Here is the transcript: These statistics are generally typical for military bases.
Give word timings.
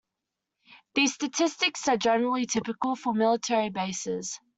These 0.95 1.13
statistics 1.13 1.87
are 1.87 1.95
generally 1.95 2.47
typical 2.47 2.95
for 2.95 3.13
military 3.13 3.69
bases. 3.69 4.39